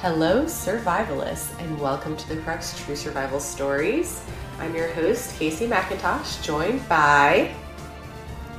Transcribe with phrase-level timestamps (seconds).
[0.00, 4.22] Hello, survivalists, and welcome to the Crux True Survival Stories.
[4.60, 7.52] I'm your host, Kaycee McIntosh, joined by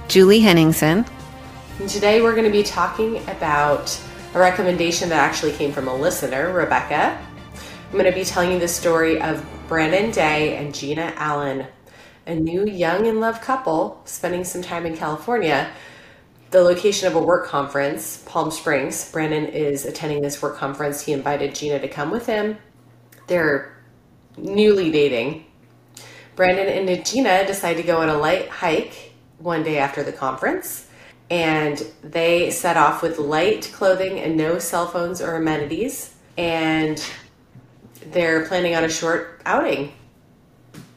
[0.10, 1.06] Julie Henningsen.
[1.80, 3.98] And today we're going to be talking about
[4.34, 7.18] a recommendation that actually came from a listener, Rebecca.
[7.56, 11.68] I'm going to be telling you the story of Brandon Day and Gina Allen,
[12.28, 15.72] a new young in love couple spending some time in California
[16.52, 19.12] the location of a work conference, Palm Springs.
[19.12, 21.02] Brandon is attending this work conference.
[21.02, 22.58] He invited Gina to come with him.
[23.28, 23.78] They're
[24.38, 25.46] newly dating.
[26.36, 30.88] Brandon and Gina decide to go on a light hike one day after the conference.
[31.30, 36.16] And they set off with light clothing and no cell phones or amenities.
[36.38, 37.04] And
[38.08, 39.94] they're planning on a short outing.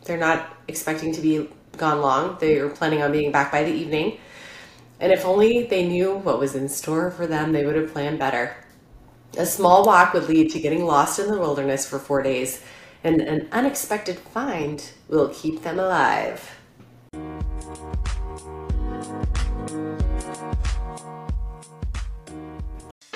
[0.05, 2.39] They're not expecting to be gone long.
[2.41, 4.19] They're planning on being back by the evening
[5.03, 8.21] and if only they knew what was in store for them, they would have planned
[8.21, 8.57] better.
[9.37, 12.63] A small walk would lead to getting lost in the wilderness for four days,
[13.03, 16.49] and an unexpected find will keep them alive.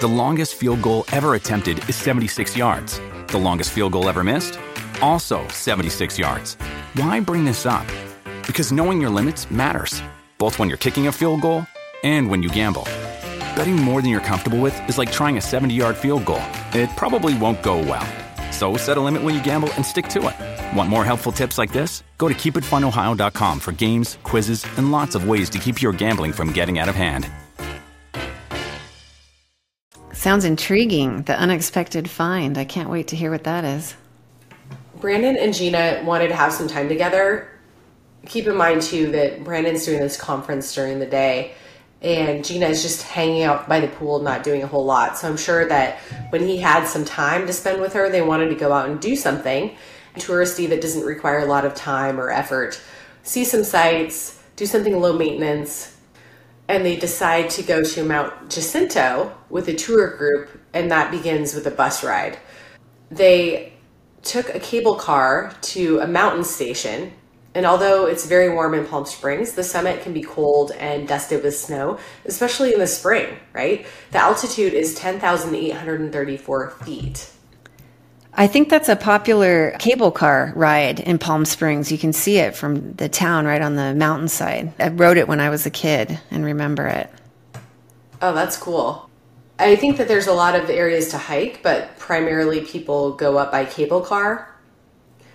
[0.01, 3.01] The longest field goal ever attempted is 76 yards.
[3.29, 4.59] The longest field goal ever missed?
[5.01, 6.57] Also 76 yards.
[6.95, 7.87] Why bring this up?
[8.45, 10.03] Because knowing your limits matters,
[10.39, 11.65] both when you're kicking a field goal
[12.03, 12.85] and when you gamble.
[13.57, 16.43] Betting more than you're comfortable with is like trying a 70 yard field goal.
[16.73, 18.07] It probably won't go well.
[18.53, 20.77] So set a limit when you gamble and stick to it.
[20.77, 22.03] Want more helpful tips like this?
[22.19, 26.53] Go to keepitfunohio.com for games, quizzes, and lots of ways to keep your gambling from
[26.53, 27.29] getting out of hand.
[30.13, 31.23] Sounds intriguing.
[31.23, 32.59] The unexpected find.
[32.59, 33.95] I can't wait to hear what that is.
[35.01, 37.49] Brandon and Gina wanted to have some time together.
[38.27, 41.55] Keep in mind, too, that Brandon's doing this conference during the day
[42.07, 45.19] and Gina is just hanging out by the pool, not doing a whole lot.
[45.19, 45.99] So I'm sure that
[46.31, 49.01] when he had some time to spend with her, they wanted to go out and
[49.01, 49.77] do something
[50.15, 52.81] touristy that doesn't require a lot of time or effort.
[53.23, 55.97] See some sights, do something low maintenance,
[56.69, 61.55] and they decide to go to Mount Jacinto with a tour group, and that begins
[61.55, 62.39] with a bus ride.
[63.11, 63.73] They
[64.23, 67.13] took a cable car to a mountain station
[67.57, 71.43] and although it's very warm in Palm Springs, the summit can be cold and dusted
[71.43, 73.87] with snow, especially in the spring, right?
[74.11, 77.31] The altitude is 10,834 feet.
[78.35, 81.91] I think that's a popular cable car ride in Palm Springs.
[81.91, 84.75] You can see it from the town right on the mountainside.
[84.79, 87.11] I rode it when I was a kid and remember it.
[88.21, 89.09] Oh, that's cool.
[89.59, 93.51] I think that there's a lot of areas to hike, but primarily people go up
[93.51, 94.55] by cable car.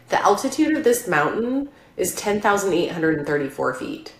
[0.10, 1.70] The altitude of this mountain
[2.02, 4.14] is 10,834 feet.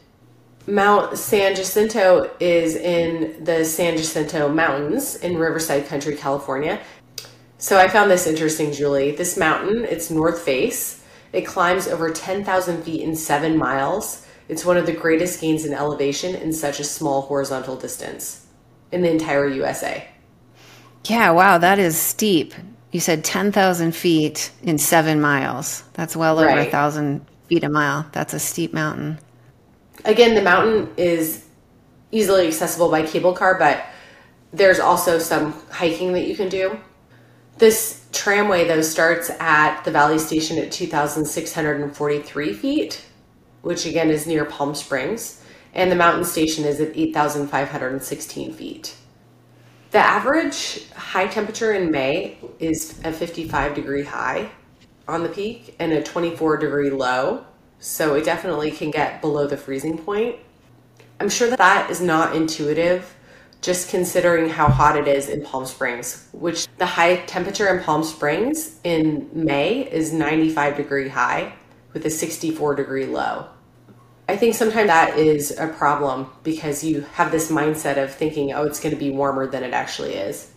[0.68, 6.80] Mount San Jacinto is in the San Jacinto Mountains in Riverside Country, California.
[7.58, 9.16] So I found this interesting, Julie.
[9.16, 11.04] This mountain, it's north face.
[11.34, 14.28] It climbs over 10,000 feet in seven miles.
[14.48, 18.46] It's one of the greatest gains in elevation in such a small horizontal distance
[18.92, 20.08] in the entire USA.
[21.06, 22.54] Yeah, wow, that is steep.
[22.92, 25.84] You said 10,000 feet in seven miles.
[25.94, 28.08] That's well over a thousand feet a mile.
[28.14, 29.20] That's a steep mountain.
[30.06, 31.46] Again, the mountain is
[32.10, 33.84] easily accessible by cable car, but
[34.54, 36.80] there's also some hiking that you can do.
[37.58, 43.06] This tramway, though, starts at the Valley Station at 2,643 feet,
[43.64, 48.96] which again is near Palm Springs, and the mountain station is at 8,516 feet.
[49.92, 54.52] The average high temperature in May is a 55 degree high,
[55.08, 57.46] on the peak and a 24 degree low.
[57.80, 60.36] So it definitely can get below the freezing point.
[61.20, 63.16] I'm sure that that is not intuitive
[63.62, 68.04] just considering how hot it is in Palm Springs, which the high temperature in Palm
[68.04, 71.54] Springs in May is 95 degree high
[71.94, 73.46] with a 64 degree low.
[74.28, 78.66] I think sometimes that is a problem because you have this mindset of thinking, oh,
[78.66, 80.51] it's going to be warmer than it actually is.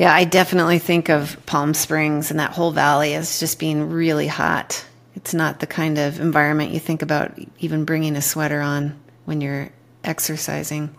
[0.00, 4.28] Yeah, I definitely think of Palm Springs and that whole valley as just being really
[4.28, 4.82] hot.
[5.14, 9.42] It's not the kind of environment you think about even bringing a sweater on when
[9.42, 9.68] you're
[10.02, 10.96] exercising.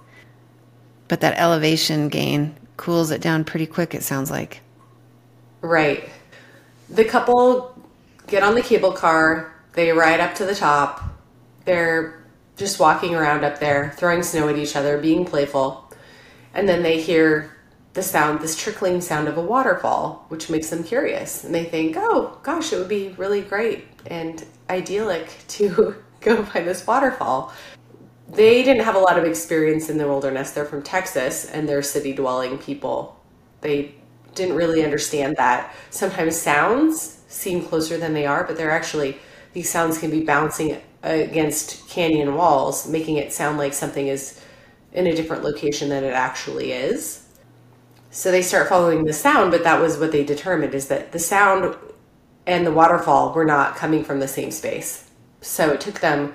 [1.07, 4.61] But that elevation gain cools it down pretty quick, it sounds like.
[5.61, 6.07] Right.
[6.87, 7.75] The couple
[8.27, 11.01] get on the cable car, they ride up to the top.
[11.65, 12.23] They're
[12.55, 15.91] just walking around up there, throwing snow at each other, being playful.
[16.53, 17.57] And then they hear
[17.93, 21.43] the sound, this trickling sound of a waterfall, which makes them curious.
[21.43, 26.61] And they think, oh gosh, it would be really great and idyllic to go by
[26.61, 27.51] this waterfall.
[28.29, 30.51] They didn't have a lot of experience in the wilderness.
[30.51, 33.21] They're from Texas and they're city dwelling people.
[33.59, 33.95] They
[34.35, 39.17] didn't really understand that sometimes sounds seem closer than they are, but they're actually,
[39.51, 44.39] these sounds can be bouncing against canyon walls, making it sound like something is
[44.93, 47.20] in a different location than it actually is.
[48.13, 51.19] So they start following the sound, but that was what they determined is that the
[51.19, 51.77] sound
[52.45, 55.09] and the waterfall were not coming from the same space.
[55.39, 56.33] So it took them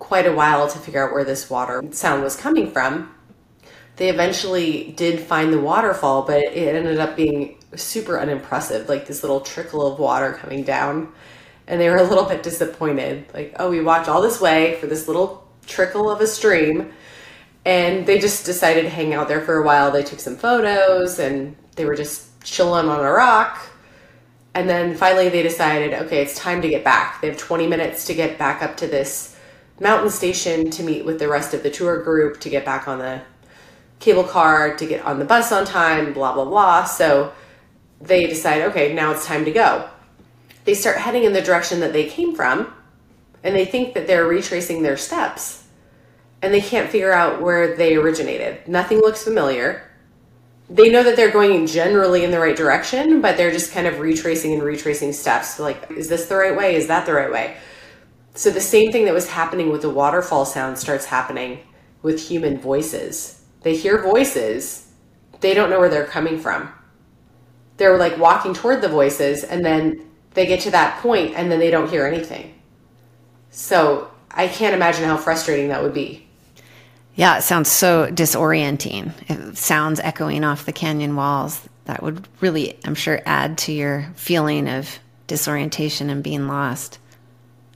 [0.00, 3.14] quite a while to figure out where this water sound was coming from.
[3.96, 9.22] They eventually did find the waterfall, but it ended up being super unimpressive, like this
[9.22, 11.12] little trickle of water coming down.
[11.68, 13.26] And they were a little bit disappointed.
[13.32, 16.92] Like, oh, we walked all this way for this little trickle of a stream.
[17.64, 19.90] And they just decided to hang out there for a while.
[19.90, 23.60] They took some photos and they were just chilling on a rock.
[24.54, 27.20] And then finally they decided, okay, it's time to get back.
[27.20, 29.36] They have 20 minutes to get back up to this
[29.80, 32.98] mountain station to meet with the rest of the tour group to get back on
[32.98, 33.22] the
[34.00, 36.84] cable car, to get on the bus on time, blah, blah, blah.
[36.84, 37.32] So
[38.00, 39.88] they decide, okay, now it's time to go.
[40.64, 42.72] They start heading in the direction that they came from,
[43.42, 45.61] and they think that they're retracing their steps,
[46.42, 48.66] and they can't figure out where they originated.
[48.66, 49.88] Nothing looks familiar.
[50.68, 54.00] They know that they're going generally in the right direction, but they're just kind of
[54.00, 55.60] retracing and retracing steps.
[55.60, 56.74] Like, is this the right way?
[56.74, 57.56] Is that the right way?
[58.34, 61.60] So the same thing that was happening with the waterfall sound starts happening
[62.02, 63.44] with human voices.
[63.62, 64.88] They hear voices,
[65.40, 66.72] they don't know where they're coming from.
[67.76, 71.58] They're like walking toward the voices and then they get to that point and then
[71.58, 72.60] they don't hear anything.
[73.50, 76.26] So I can't imagine how frustrating that would be.
[77.14, 79.12] Yeah, it sounds so disorienting.
[79.28, 81.68] It sounds echoing off the canyon walls.
[81.84, 86.98] That would really, I'm sure, add to your feeling of disorientation and being lost.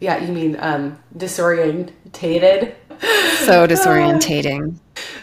[0.00, 2.74] Yeah, you mean um, disorientated?
[3.44, 4.76] So disorientating.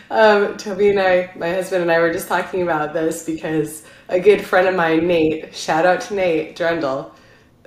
[0.09, 4.19] um, Toby and I, my husband and I, were just talking about this because a
[4.19, 7.11] good friend of mine, Nate, shout out to Nate Drendel,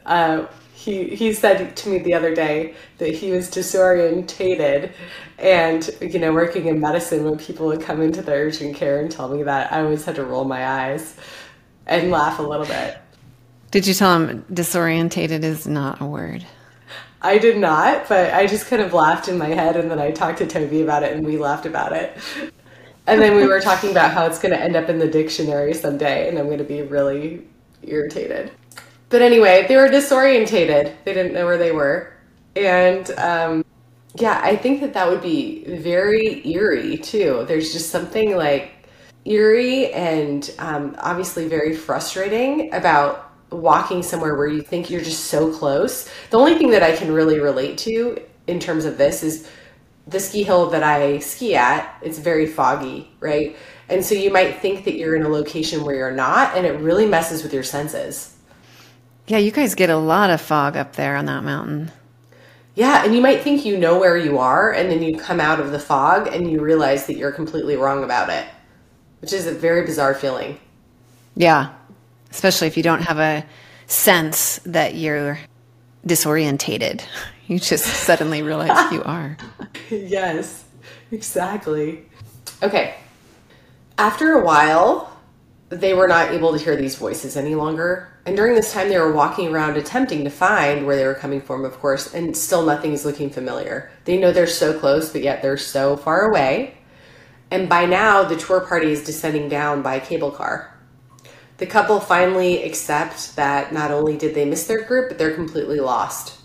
[0.05, 0.47] uh,
[0.87, 4.93] he he said to me the other day that he was disorientated,
[5.39, 9.11] and you know, working in medicine, when people would come into the urgent care and
[9.11, 11.17] tell me that, I always had to roll my eyes
[11.87, 12.99] and laugh a little bit.
[13.73, 16.47] Did you tell him disorientated is not a word?
[17.21, 20.13] I did not, but I just kind of laughed in my head, and then I
[20.13, 22.17] talked to Toby about it, and we laughed about it.
[23.09, 25.75] And then we were talking about how it's going to end up in the dictionary
[25.75, 27.45] someday, and I'm going to be really
[27.83, 28.53] irritated.
[29.09, 30.95] But anyway, they were disorientated.
[31.05, 32.13] They didn't know where they were.
[32.57, 33.65] And um,
[34.15, 37.45] yeah, I think that that would be very eerie too.
[37.47, 38.73] There's just something like
[39.25, 45.53] eerie and um, obviously very frustrating about walking somewhere where you think you're just so
[45.53, 46.09] close.
[46.31, 49.49] The only thing that I can really relate to in terms of this is
[50.07, 53.57] the ski hill that I ski at, it's very foggy, right?
[53.89, 56.81] And so you might think that you're in a location where you're not, and it
[56.81, 58.36] really messes with your senses.
[59.27, 61.91] Yeah, you guys get a lot of fog up there on that mountain.
[62.75, 65.59] Yeah, and you might think you know where you are, and then you come out
[65.61, 68.47] of the fog and you realize that you're completely wrong about it,
[69.21, 70.61] which is a very bizarre feeling.
[71.35, 71.73] Yeah,
[72.31, 73.45] especially if you don't have a
[73.87, 75.39] sense that you're
[76.07, 77.03] disorientated.
[77.49, 79.37] You just suddenly realize you are.
[79.89, 80.65] yes,
[81.13, 82.05] exactly.
[82.61, 82.97] Okay.
[83.99, 85.16] After a while,
[85.69, 88.09] they were not able to hear these voices any longer.
[88.25, 91.41] And during this time, they were walking around attempting to find where they were coming
[91.41, 93.91] from, of course, and still nothing is looking familiar.
[94.05, 96.77] They know they're so close, but yet they're so far away.
[97.51, 100.73] And by now, the tour party is descending down by cable car.
[101.59, 105.81] The couple finally accept that not only did they miss their group, but they're completely
[105.81, 106.39] lost.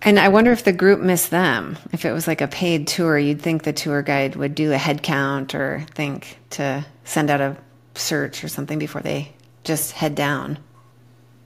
[0.00, 1.76] And I wonder if the group missed them.
[1.92, 4.78] If it was like a paid tour, you'd think the tour guide would do a
[4.78, 7.56] head count or think to send out a
[7.98, 9.32] search or something before they
[9.64, 10.58] just head down.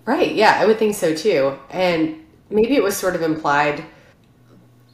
[0.05, 1.59] Right, yeah, I would think so too.
[1.71, 3.85] And maybe it was sort of implied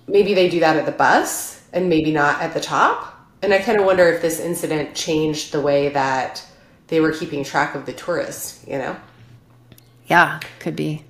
[0.08, 3.14] maybe they do that at the bus and maybe not at the top.
[3.42, 6.44] And I kind of wonder if this incident changed the way that
[6.88, 8.96] they were keeping track of the tourists, you know?
[10.06, 11.04] Yeah, could be.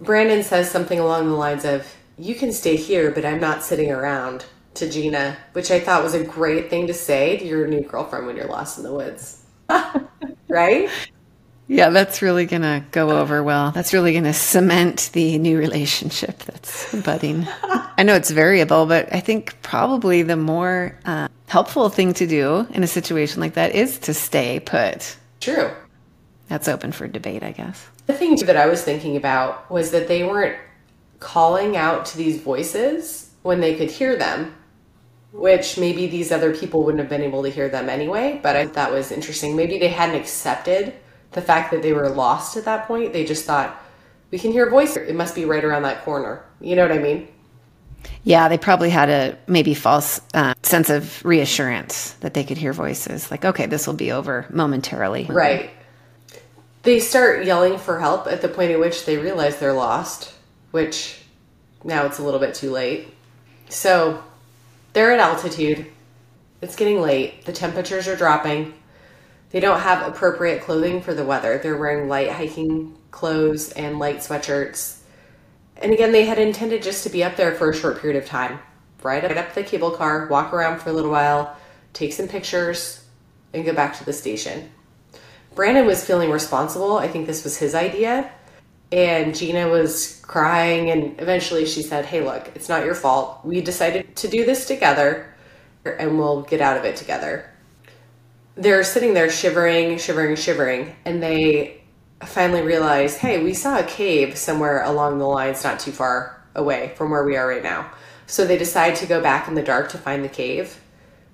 [0.00, 3.90] Brandon says something along the lines of, You can stay here, but I'm not sitting
[3.90, 4.44] around
[4.74, 8.26] to Gina, which I thought was a great thing to say to your new girlfriend
[8.26, 9.37] when you're lost in the woods.
[10.48, 10.90] right?
[11.68, 13.72] Yeah, that's really going to go over well.
[13.72, 17.46] That's really going to cement the new relationship that's budding.
[17.62, 22.66] I know it's variable, but I think probably the more uh, helpful thing to do
[22.70, 25.16] in a situation like that is to stay put.
[25.40, 25.70] True.
[26.48, 27.86] That's open for debate, I guess.
[28.06, 30.56] The thing that I was thinking about was that they weren't
[31.20, 34.54] calling out to these voices when they could hear them,
[35.32, 38.40] which maybe these other people wouldn't have been able to hear them anyway.
[38.42, 39.56] But I thought that was interesting.
[39.56, 40.94] Maybe they hadn't accepted
[41.32, 43.82] the fact that they were lost at that point, they just thought,
[44.30, 44.96] we can hear a voice.
[44.96, 46.44] It must be right around that corner.
[46.60, 47.28] You know what I mean?
[48.24, 52.72] Yeah, they probably had a maybe false uh, sense of reassurance that they could hear
[52.72, 53.30] voices.
[53.30, 55.24] Like, okay, this will be over momentarily.
[55.24, 55.70] Right.
[56.82, 60.32] They start yelling for help at the point at which they realize they're lost,
[60.70, 61.20] which
[61.84, 63.08] now it's a little bit too late.
[63.68, 64.22] So
[64.98, 65.86] they're at altitude.
[66.60, 67.44] It's getting late.
[67.44, 68.74] The temperatures are dropping.
[69.50, 71.58] They don't have appropriate clothing for the weather.
[71.58, 74.98] They're wearing light hiking clothes and light sweatshirts.
[75.76, 78.28] And again, they had intended just to be up there for a short period of
[78.28, 78.58] time.
[79.00, 81.56] Ride up the cable car, walk around for a little while,
[81.92, 83.04] take some pictures,
[83.54, 84.68] and go back to the station.
[85.54, 86.98] Brandon was feeling responsible.
[86.98, 88.32] I think this was his idea.
[88.90, 93.44] And Gina was crying, and eventually she said, Hey, look, it's not your fault.
[93.44, 95.34] We decided to do this together,
[95.84, 97.50] and we'll get out of it together.
[98.54, 101.82] They're sitting there shivering, shivering, shivering, and they
[102.24, 106.92] finally realize, Hey, we saw a cave somewhere along the lines not too far away
[106.96, 107.90] from where we are right now.
[108.26, 110.80] So they decide to go back in the dark to find the cave,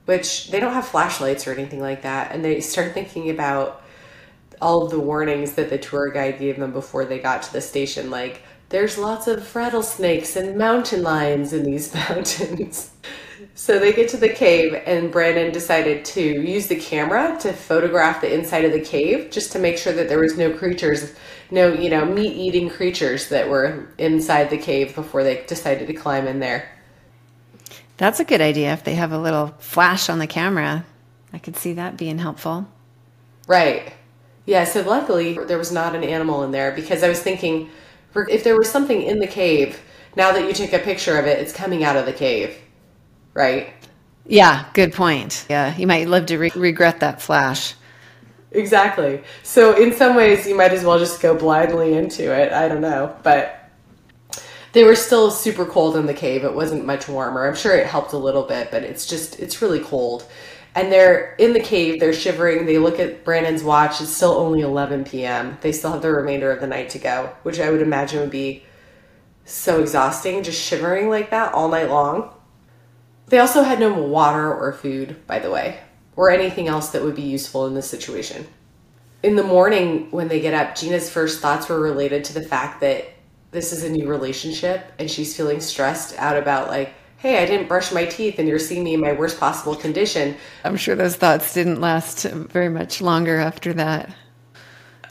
[0.05, 2.33] which they don't have flashlights or anything like that.
[2.33, 3.83] And they start thinking about
[4.61, 7.61] all of the warnings that the tour guide gave them before they got to the
[7.61, 8.43] station like
[8.75, 12.91] there's lots of rattlesnakes and mountain lions in these mountains.
[13.55, 18.21] So they get to the cave and brandon decided to use the camera to photograph
[18.21, 21.15] the inside of the cave just to make sure that there was no creatures
[21.51, 25.95] no you know meat eating creatures that were inside the cave before they decided to
[25.95, 26.69] climb in there.
[27.97, 28.73] That's a good idea.
[28.73, 30.85] If they have a little flash on the camera
[31.33, 32.67] i could see that being helpful.
[33.47, 33.93] Right
[34.47, 37.71] yeah, so luckily there was not an animal in there because I was thinking
[38.15, 39.81] if there was something in the cave,
[40.17, 42.57] now that you take a picture of it, it's coming out of the cave,
[43.33, 43.73] right?
[44.27, 45.47] Yeah, good point.
[45.49, 47.75] Yeah, you might live to re- regret that flash.
[48.53, 49.23] Exactly.
[49.43, 52.53] So in some ways, you might as well just go blindly into it.
[52.53, 53.69] I don't know, but
[54.73, 56.45] they were still super cold in the cave.
[56.45, 57.47] It wasn't much warmer.
[57.47, 60.27] I'm sure it helped a little bit, but it's just it's really cold
[60.75, 64.61] and they're in the cave they're shivering they look at brandon's watch it's still only
[64.61, 67.83] 11 p.m they still have the remainder of the night to go which i would
[67.83, 68.63] imagine would be
[69.45, 72.31] so exhausting just shivering like that all night long.
[73.27, 75.81] They also had no water or food by the way
[76.17, 78.47] or anything else that would be useful in this situation.
[79.23, 82.81] In the morning when they get up gina's first thoughts were related to the fact
[82.81, 83.07] that
[83.51, 87.69] this is a new relationship and she's feeling stressed out about like hey, I didn't
[87.69, 90.37] brush my teeth and you're seeing me in my worst possible condition.
[90.63, 94.15] I'm sure those thoughts didn't last very much longer after that.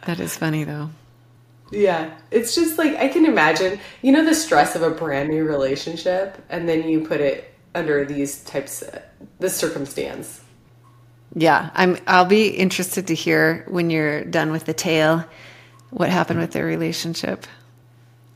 [0.06, 0.92] That is funny though.
[1.72, 5.44] Yeah, it's just like I can imagine, you know, the stress of a brand new
[5.44, 9.02] relationship, and then you put it under these types, of,
[9.40, 10.42] this circumstance.
[11.34, 11.98] Yeah, I'm.
[12.06, 15.26] I'll be interested to hear when you're done with the tale,
[15.90, 17.48] what happened with their relationship.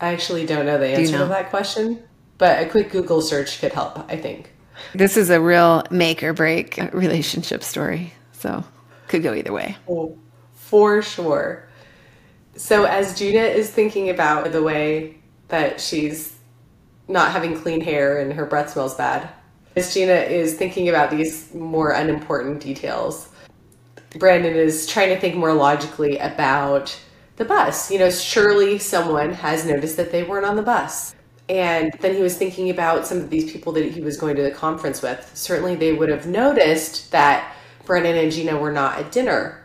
[0.02, 1.26] I actually don't know the answer you know?
[1.26, 2.07] to that question
[2.38, 4.52] but a quick Google search could help, I think.
[4.94, 8.14] This is a real make or break relationship story.
[8.34, 8.64] So
[9.08, 9.78] could go either way.
[9.90, 10.18] Oh,
[10.54, 11.68] for sure.
[12.56, 15.18] So as Gina is thinking about the way
[15.48, 16.36] that she's
[17.08, 19.30] not having clean hair and her breath smells bad,
[19.76, 23.30] as Gina is thinking about these more unimportant details,
[24.18, 27.00] Brandon is trying to think more logically about
[27.36, 27.92] the bus.
[27.92, 31.14] You know, surely someone has noticed that they weren't on the bus.
[31.50, 34.42] And then he was thinking about some of these people that he was going to
[34.42, 35.32] the conference with.
[35.34, 39.64] Certainly, they would have noticed that Brennan and Gina were not at dinner.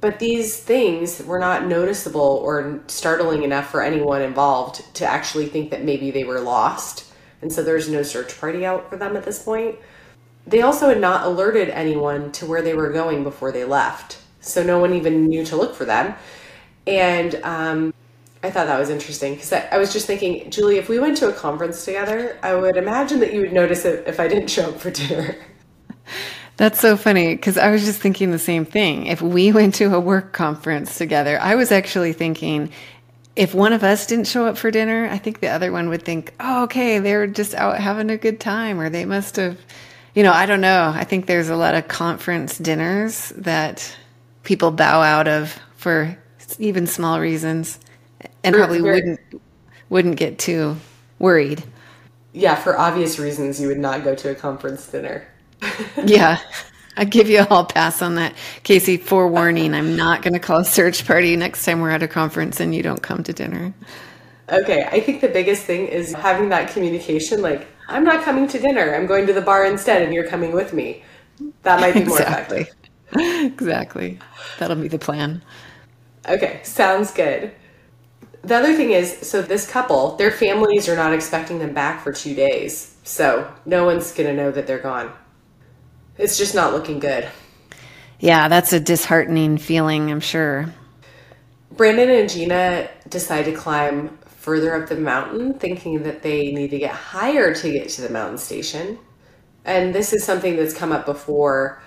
[0.00, 5.70] But these things were not noticeable or startling enough for anyone involved to actually think
[5.70, 7.12] that maybe they were lost.
[7.40, 9.76] And so there's no search party out for them at this point.
[10.46, 14.18] They also had not alerted anyone to where they were going before they left.
[14.40, 16.14] So no one even knew to look for them.
[16.86, 17.94] And um,
[18.44, 21.16] I thought that was interesting because I, I, was just thinking, Julie, if we went
[21.16, 24.48] to a conference together, I would imagine that you would notice it if I didn't
[24.48, 25.34] show up for dinner.
[26.58, 29.06] That's so funny because I was just thinking the same thing.
[29.06, 32.70] If we went to a work conference together, I was actually thinking
[33.34, 36.02] if one of us didn't show up for dinner, I think the other one would
[36.02, 39.58] think, oh, okay, they're just out having a good time or they must have,
[40.14, 40.92] you know, I don't know.
[40.94, 43.96] I think there's a lot of conference dinners that
[44.42, 46.18] people bow out of for
[46.58, 47.78] even small reasons
[48.42, 49.20] and probably very, wouldn't
[49.88, 50.76] wouldn't get too
[51.18, 51.62] worried.
[52.32, 55.26] Yeah, for obvious reasons, you would not go to a conference dinner.
[56.04, 56.40] yeah,
[56.96, 59.00] I give you a hall pass on that, Kaycee.
[59.00, 62.60] Forewarning: I'm not going to call a search party next time we're at a conference
[62.60, 63.72] and you don't come to dinner.
[64.50, 67.40] Okay, I think the biggest thing is having that communication.
[67.40, 68.94] Like, I'm not coming to dinner.
[68.94, 71.02] I'm going to the bar instead, and you're coming with me.
[71.62, 72.68] That might be more exactly.
[73.10, 73.52] effective.
[73.52, 74.18] exactly.
[74.58, 75.42] That'll be the plan.
[76.28, 77.52] Okay, sounds good.
[78.44, 82.12] The other thing is so this couple, their families are not expecting them back for
[82.12, 82.94] two days.
[83.02, 85.12] So no one's going to know that they're gone.
[86.18, 87.28] It's just not looking good.
[88.20, 90.72] Yeah, that's a disheartening feeling, I'm sure.
[91.72, 96.78] Brandon and Gina decide to climb further up the mountain, thinking that they need to
[96.78, 98.98] get higher to get to the mountain station.
[99.64, 101.82] And this is something that's come up before.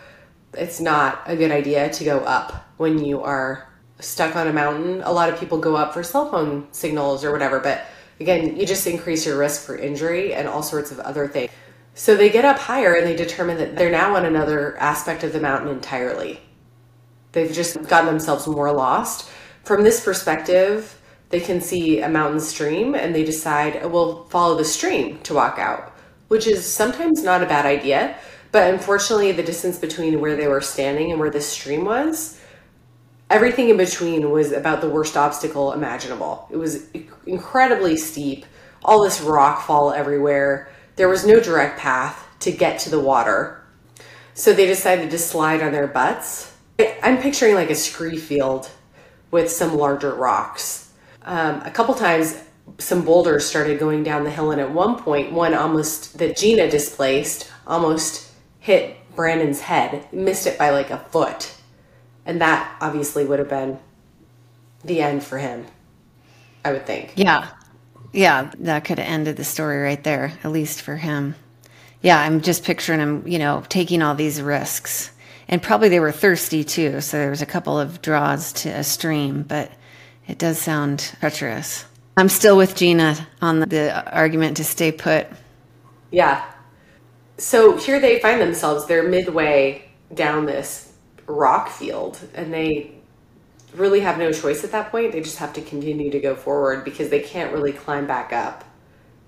[0.53, 3.66] It's not a good idea to go up when you are
[3.99, 5.01] stuck on a mountain.
[5.03, 7.85] A lot of people go up for cell phone signals or whatever, but
[8.19, 11.51] again, you just increase your risk for injury and all sorts of other things.
[11.93, 15.33] So they get up higher and they determine that they're now on another aspect of
[15.33, 16.39] the mountain entirely.
[17.31, 19.29] They've just gotten themselves more lost.
[19.63, 20.99] From this perspective,
[21.29, 25.33] they can see a mountain stream and they decide, oh, we'll follow the stream to
[25.33, 25.91] walk out,
[26.27, 28.15] which is sometimes not a bad idea.
[28.51, 32.39] But unfortunately, the distance between where they were standing and where the stream was,
[33.29, 36.47] everything in between was about the worst obstacle imaginable.
[36.51, 36.87] It was
[37.25, 38.45] incredibly steep,
[38.83, 43.63] all this rock fall everywhere there was no direct path to get to the water.
[44.33, 46.53] So they decided to slide on their butts.
[47.01, 48.69] I'm picturing like a scree field
[49.31, 50.91] with some larger rocks.
[51.23, 52.39] Um, a couple times,
[52.79, 56.69] some boulders started going down the hill, and at one point, one almost that Gina
[56.69, 61.53] displaced almost hit Brandon's head, missed it by like a foot.
[62.27, 63.79] And that obviously would have been
[64.83, 65.65] the end for him,
[66.63, 67.13] I would think.
[67.15, 67.47] Yeah.
[68.11, 71.35] Yeah, that could have ended the story right there, at least for him.
[72.01, 75.11] Yeah, I'm just picturing him, you know, taking all these risks.
[75.47, 78.83] And probably they were thirsty too, so there was a couple of draws to a
[78.83, 79.71] stream, but
[80.27, 81.85] it does sound treacherous.
[82.17, 85.27] I'm still with Gina on the, the argument to stay put.
[86.11, 86.45] Yeah.
[87.37, 90.86] So here they find themselves, they're midway down this
[91.27, 92.95] rock field, and they
[93.75, 95.11] really have no choice at that point.
[95.11, 98.63] They just have to continue to go forward because they can't really climb back up.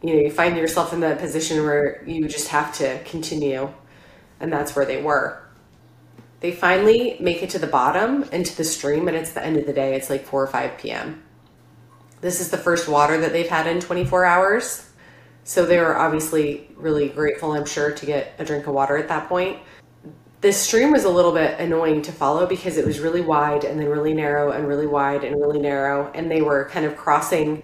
[0.01, 3.69] You know, you find yourself in that position where you just have to continue,
[4.39, 5.43] and that's where they were.
[6.39, 9.65] They finally make it to the bottom into the stream, and it's the end of
[9.65, 9.95] the day.
[9.95, 11.21] It's like 4 or 5 p.m.
[12.21, 14.89] This is the first water that they've had in 24 hours.
[15.43, 19.09] So they were obviously really grateful, I'm sure, to get a drink of water at
[19.09, 19.59] that point
[20.41, 23.79] this stream was a little bit annoying to follow because it was really wide and
[23.79, 27.61] then really narrow and really wide and really narrow and they were kind of crossing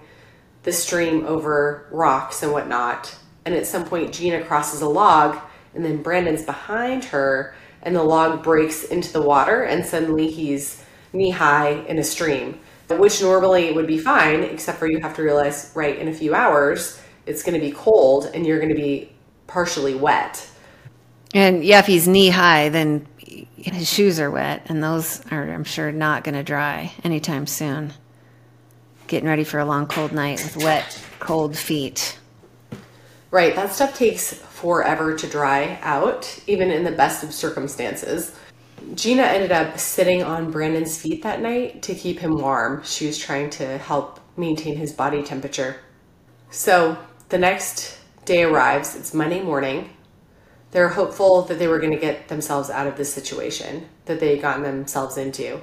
[0.63, 3.15] the stream over rocks and whatnot.
[3.45, 5.37] And at some point gina crosses a log
[5.73, 10.83] and then brandon's behind her and the log breaks into the water and suddenly he's
[11.13, 12.59] knee high in a stream
[12.89, 16.35] which normally would be fine except for you have to realize right in a few
[16.35, 19.11] hours it's going to be cold and you're going to be
[19.47, 20.47] partially wet
[21.35, 23.05] and yeah, if he's knee high, then
[23.57, 27.93] his shoes are wet, and those are, I'm sure, not going to dry anytime soon.
[29.07, 32.17] Getting ready for a long, cold night with wet, cold feet.
[33.31, 38.33] Right, that stuff takes forever to dry out, even in the best of circumstances.
[38.93, 42.81] Gina ended up sitting on Brandon's feet that night to keep him warm.
[42.83, 45.77] She was trying to help maintain his body temperature.
[46.49, 49.89] So the next day arrives, it's Monday morning,
[50.75, 54.31] they're hopeful that they were going to get themselves out of the situation that they
[54.31, 55.61] had gotten themselves into.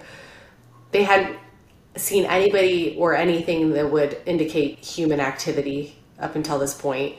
[0.91, 1.39] They hadn't
[1.97, 7.17] seen anybody or anything that would indicate human activity up until this point,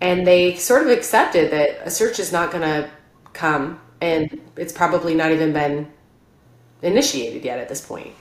[0.00, 2.90] and they sort of accepted that a search is not going to
[3.34, 5.92] come, and it's probably not even been
[6.82, 8.14] initiated yet at this point.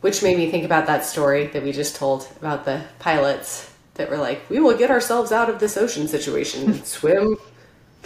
[0.00, 4.10] Which made me think about that story that we just told about the pilots that
[4.10, 7.36] were like, we will get ourselves out of this ocean situation and swim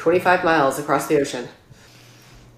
[0.02, 1.48] 25 miles across the ocean.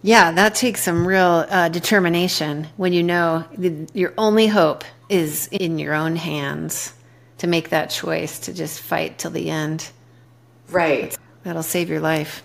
[0.00, 5.48] Yeah, that takes some real uh, determination when you know the, your only hope is
[5.48, 6.94] in your own hands
[7.36, 9.90] to make that choice to just fight till the end.
[10.70, 11.14] Right.
[11.42, 12.42] That'll save your life.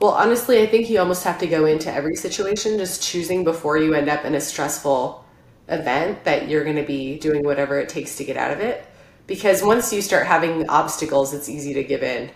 [0.00, 3.78] Well, honestly, I think you almost have to go into every situation just choosing before
[3.78, 5.24] you end up in a stressful
[5.68, 8.84] event that you're going to be doing whatever it takes to get out of it.
[9.28, 12.32] Because once you start having obstacles, it's easy to give in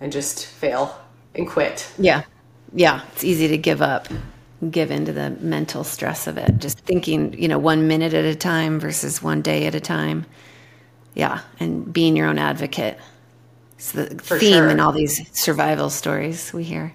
[0.00, 0.98] and just fail
[1.34, 1.90] and quit.
[1.98, 2.22] Yeah.
[2.74, 3.02] Yeah.
[3.12, 4.08] It's easy to give up,
[4.70, 6.58] give into the mental stress of it.
[6.58, 10.26] Just thinking, you know, one minute at a time versus one day at a time.
[11.14, 11.40] Yeah.
[11.58, 12.98] And being your own advocate.
[13.76, 14.68] It's the For theme sure.
[14.68, 16.94] in all these survival stories we hear.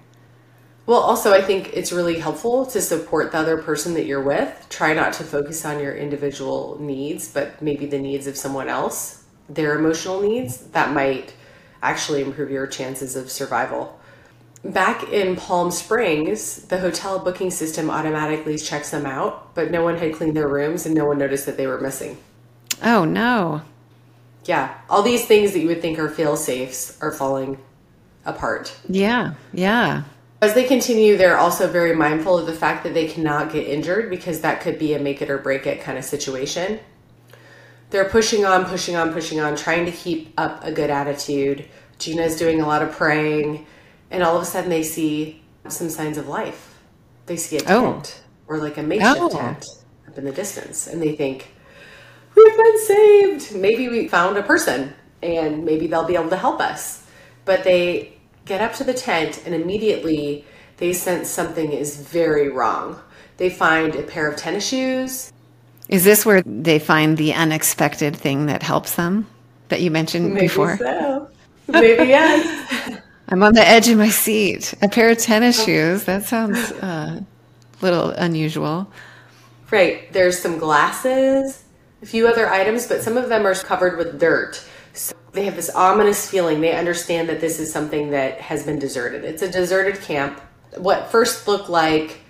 [0.86, 4.66] Well, also, I think it's really helpful to support the other person that you're with.
[4.68, 9.24] Try not to focus on your individual needs, but maybe the needs of someone else,
[9.48, 10.58] their emotional needs.
[10.58, 11.34] That might
[11.90, 13.98] actually improve your chances of survival.
[14.64, 19.96] Back in Palm Springs, the hotel booking system automatically checks them out, but no one
[19.96, 22.18] had cleaned their rooms and no one noticed that they were missing.
[22.82, 23.62] Oh, no.
[24.44, 27.58] Yeah, all these things that you would think are fail safes are falling
[28.24, 28.76] apart.
[28.88, 30.04] Yeah, yeah.
[30.42, 34.10] As they continue, they're also very mindful of the fact that they cannot get injured
[34.10, 36.78] because that could be a make it or break it kind of situation.
[37.90, 41.66] They're pushing on, pushing on, pushing on, trying to keep up a good attitude.
[41.98, 43.66] Gina's doing a lot of praying,
[44.10, 46.78] and all of a sudden they see some signs of life.
[47.26, 47.92] They see a oh.
[47.92, 48.54] tent Oh.
[48.54, 49.28] or like a makeshift Oh.
[49.28, 49.64] tent
[50.08, 51.48] up in the distance, and they think,
[52.36, 53.56] We've been saved.
[53.56, 57.02] Maybe we found a person and maybe they'll be able to help us.
[57.46, 58.12] But they
[58.44, 60.44] get up to the tent and immediately
[60.76, 63.00] they sense something is very wrong.
[63.38, 65.32] They find a pair of tennis shoes.
[65.88, 69.26] Is this where they find the unexpected thing that helps them
[69.68, 70.76] that you mentioned Maybe before?
[70.76, 71.28] so.
[71.68, 73.00] Maybe yes.
[73.28, 74.74] I'm on the edge of my seat.
[74.82, 76.04] A pair of tennis shoes.
[76.04, 78.90] That sounds uh, a little unusual.
[79.70, 80.12] Right.
[80.12, 81.64] There's some glasses,
[82.02, 84.64] a few other items, but some of them are covered with dirt.
[84.92, 86.60] So they have this ominous feeling.
[86.60, 89.24] They understand that this is something that has been deserted.
[89.24, 90.40] It's a deserted camp.
[90.76, 92.20] What first looked like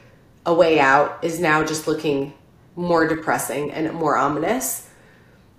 [0.47, 2.33] a way out is now just looking
[2.75, 4.89] more depressing and more ominous.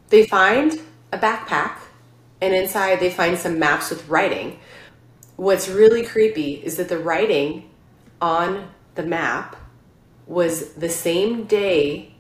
[0.09, 0.79] They find
[1.11, 1.77] a backpack,
[2.41, 4.59] and inside they find some maps with writing.
[5.35, 7.69] What's really creepy is that the writing
[8.21, 9.55] on the map
[10.25, 12.13] was the same day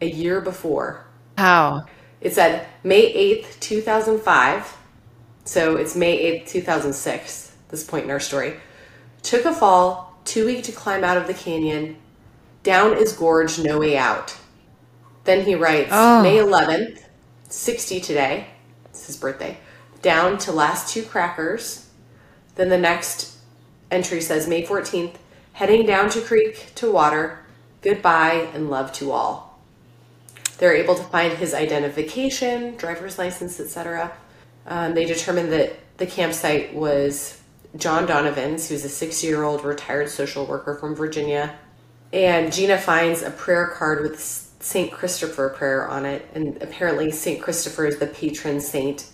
[0.00, 1.06] a year before.
[1.38, 1.86] How?
[2.20, 4.76] It said May 8th, 2005.
[5.44, 8.54] So it's May 8th, 2006, this point in our story.
[9.22, 11.96] Took a fall, too weak to climb out of the canyon.
[12.62, 14.36] Down is gorge, no way out.
[15.24, 16.22] Then he writes Oh.
[16.22, 17.02] May 11th,
[17.48, 18.48] 60 today.
[19.06, 19.58] His birthday.
[20.02, 21.88] Down to last two crackers.
[22.56, 23.36] Then the next
[23.90, 25.16] entry says May 14th,
[25.52, 27.40] heading down to creek to water.
[27.82, 29.60] Goodbye and love to all.
[30.58, 34.12] They're able to find his identification, driver's license, etc.
[34.66, 37.40] Um, they determined that the campsite was
[37.76, 41.54] John Donovan's, who's a 60 year old retired social worker from Virginia.
[42.12, 44.20] And Gina finds a prayer card with
[44.60, 44.90] St.
[44.90, 46.28] Christopher prayer on it.
[46.34, 47.40] And apparently, St.
[47.42, 49.06] Christopher is the patron saint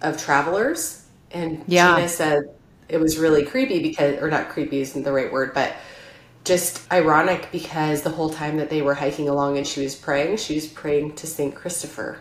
[0.00, 1.04] of travelers.
[1.30, 1.96] And Yeah.
[1.96, 2.42] Gina said
[2.88, 5.72] it was really creepy because, or not creepy isn't the right word, but
[6.44, 10.36] just ironic because the whole time that they were hiking along and she was praying,
[10.36, 11.54] she was praying to St.
[11.54, 12.18] Christopher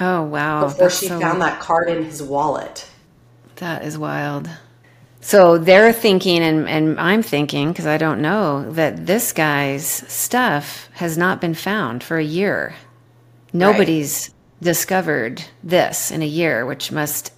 [0.00, 0.64] Oh, wow.
[0.64, 2.86] before That's she so- found that card in his wallet.
[3.56, 4.48] That is wild.
[5.24, 10.90] So they're thinking, and, and I'm thinking, because I don't know, that this guy's stuff
[10.92, 12.74] has not been found for a year.
[13.50, 17.32] Nobody's discovered this in a year, which must,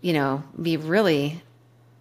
[0.00, 1.40] you know, be really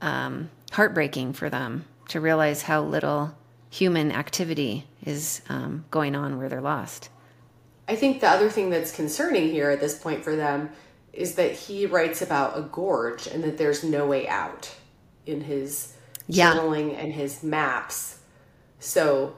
[0.01, 3.37] um, heartbreaking for them to realize how little
[3.69, 7.09] human activity is um, going on where they're lost.
[7.87, 10.71] I think the other thing that's concerning here at this point for them
[11.13, 14.73] is that he writes about a gorge and that there's no way out
[15.27, 15.93] in his
[16.27, 16.53] Yeah.
[16.53, 18.17] journaling and his maps.
[18.79, 19.35] So,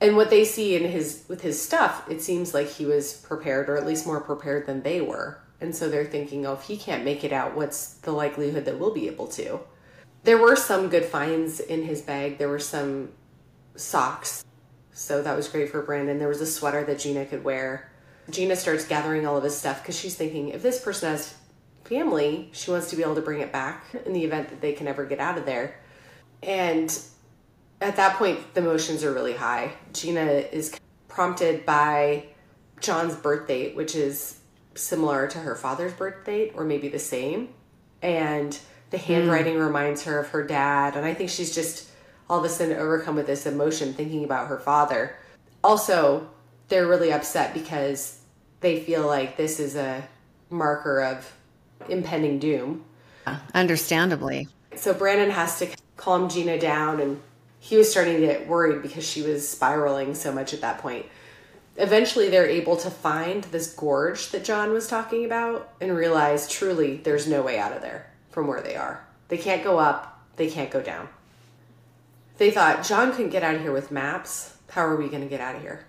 [0.00, 3.68] and what they see in his with his stuff, it seems like he was prepared,
[3.68, 5.38] or at least more prepared than they were.
[5.60, 8.78] And so they're thinking, oh, if he can't make it out, what's the likelihood that
[8.78, 9.60] we'll be able to?
[10.24, 12.38] There were some good finds in his bag.
[12.38, 13.10] There were some
[13.76, 14.44] socks
[15.00, 16.18] so that was great for Brandon.
[16.18, 17.90] There was a sweater that Gina could wear.
[18.28, 21.34] Gina starts gathering all of his stuff because she's thinking if this person has
[21.90, 24.72] family, she wants to be able to bring it back in the event that they
[24.72, 25.78] can ever get out of there.
[26.42, 26.96] And
[27.80, 29.72] at that point, the emotions are really high.
[29.92, 32.26] Gina is prompted by
[32.80, 34.38] John's birth date, which is
[34.74, 37.48] similar to her father's birth date, or maybe the same.
[38.00, 38.56] And
[38.90, 39.12] the hmm.
[39.12, 40.96] handwriting reminds her of her dad.
[40.96, 41.90] And I think she's just
[42.28, 45.16] all of a sudden overcome with this emotion thinking about her father.
[45.64, 46.30] Also,
[46.68, 48.20] they're really upset because
[48.60, 50.08] they feel like this is a
[50.50, 51.32] marker of
[51.88, 52.84] impending doom.
[53.54, 54.48] Understandably.
[54.76, 57.20] So Brandon has to calm Gina down, and
[57.58, 61.06] he was starting to get worried because she was spiraling so much at that point.
[61.76, 66.96] Eventually, they're able to find this gorge that John was talking about and realize truly
[66.96, 69.06] there's no way out of there from where they are.
[69.28, 71.08] They can't go up, they can't go down.
[72.38, 74.56] They thought, John couldn't get out of here with maps.
[74.70, 75.84] How are we going to get out of here?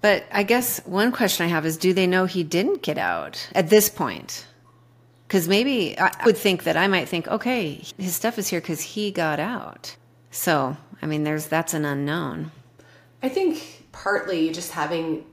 [0.00, 3.48] But I guess one question I have is do they know he didn't get out
[3.54, 4.46] at this point?
[5.34, 8.80] Because maybe I would think that I might think, okay, his stuff is here because
[8.80, 9.96] he got out.
[10.30, 12.52] So, I mean, there's that's an unknown.
[13.20, 15.24] I think partly just having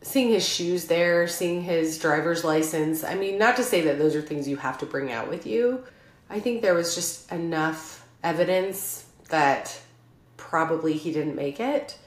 [0.00, 3.02] seeing his shoes there, seeing his driver's license.
[3.02, 5.44] I mean, not to say that those are things you have to bring out with
[5.44, 5.82] you.
[6.30, 9.76] I think there was just enough evidence that
[10.36, 11.98] probably he didn't make it.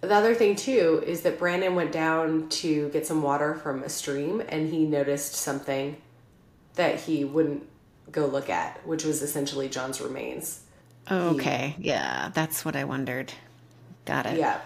[0.00, 3.90] The other thing, too, is that Brandon went down to get some water from a
[3.90, 5.98] stream and he noticed something
[6.74, 7.66] that he wouldn't
[8.10, 10.60] go look at, which was essentially John's remains.
[11.10, 11.74] Okay.
[11.78, 13.32] Yeah, that's what I wondered.
[14.04, 14.38] Got it.
[14.38, 14.60] Yeah.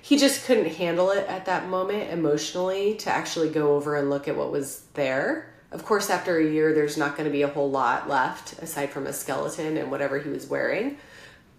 [0.00, 4.28] He just couldn't handle it at that moment emotionally to actually go over and look
[4.28, 5.52] at what was there.
[5.72, 8.90] Of course, after a year, there's not going to be a whole lot left aside
[8.90, 10.98] from a skeleton and whatever he was wearing.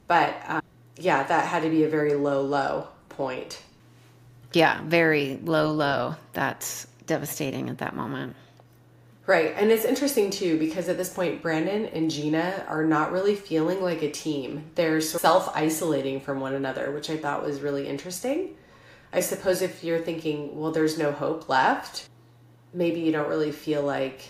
[0.08, 0.62] But um,
[0.96, 3.62] yeah, that had to be a very low, low point.
[4.54, 6.16] Yeah, very low, low.
[6.32, 8.36] That's devastating at that moment.
[9.28, 9.54] Right.
[9.58, 13.84] And it's interesting too because at this point, Brandon and Gina are not really feeling
[13.84, 14.72] like a team.
[14.76, 18.56] They're self isolating from one another, which I thought was really interesting.
[19.12, 22.08] I suppose if you're thinking, well, there's no hope left,
[22.74, 24.22] maybe you don't really feel like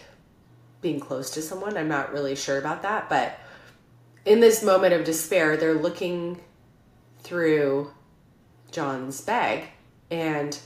[0.81, 1.77] being close to someone.
[1.77, 3.07] I'm not really sure about that.
[3.07, 3.39] But
[4.25, 6.41] in this moment of despair, they're looking
[7.19, 7.91] through
[8.71, 9.65] John's bag
[10.09, 10.59] and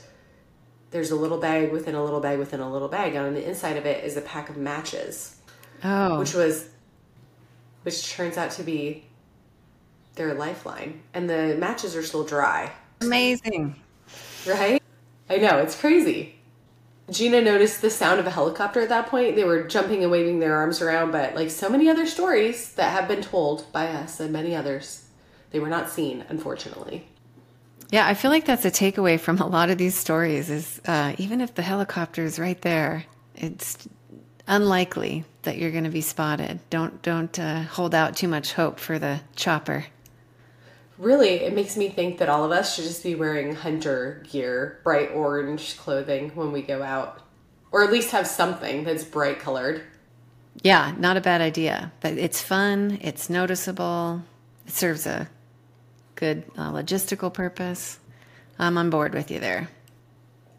[0.92, 3.46] there's a little bag within a little bag within a little bag, and on the
[3.46, 5.36] inside of it is a pack of matches.
[5.82, 6.20] Oh.
[6.20, 6.68] Which was,
[7.82, 9.04] which turns out to be
[10.14, 11.02] their lifeline.
[11.14, 12.70] And the matches are still dry.
[13.00, 13.74] Amazing.
[14.46, 14.82] Right?
[15.28, 16.36] I know, it's crazy.
[17.10, 19.34] Gina noticed the sound of a helicopter at that point.
[19.34, 22.92] They were jumping and waving their arms around, but like so many other stories that
[22.92, 25.06] have been told by us and many others,
[25.50, 27.08] they were not seen, unfortunately.
[27.92, 31.14] Yeah, I feel like that's a takeaway from a lot of these stories is uh,
[31.18, 33.04] even if the helicopter is right there,
[33.36, 33.86] it's
[34.48, 36.60] unlikely that you're going to be spotted.
[36.70, 39.84] Don't don't uh, hold out too much hope for the chopper.
[40.96, 44.80] Really, it makes me think that all of us should just be wearing hunter gear,
[44.84, 47.20] bright orange clothing when we go out,
[47.72, 49.82] or at least have something that's bright colored.
[50.62, 51.92] Yeah, not a bad idea.
[52.00, 52.98] But it's fun.
[53.02, 54.22] It's noticeable.
[54.66, 55.28] It serves a
[56.14, 57.98] good uh, logistical purpose.
[58.58, 59.68] I'm on board with you there.